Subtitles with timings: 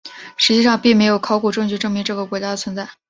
[0.35, 2.89] 实际上并没有考古证据证明这个国家的存在。